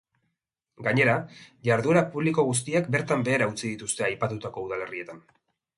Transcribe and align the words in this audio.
Gainera, 0.87 1.13
jarduera 1.69 2.03
publiko 2.15 2.47
guztiak 2.49 2.91
bertan 2.97 3.27
behera 3.29 3.53
utzi 3.55 3.65
dituzte 3.75 4.11
aipatutako 4.11 4.71
udalerrietan. 4.71 5.25